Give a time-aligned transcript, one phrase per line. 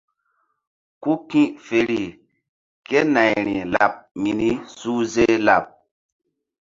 [1.01, 2.03] Ku ki̧feri
[2.87, 5.63] kénayri laɓ mini suhze laɓ.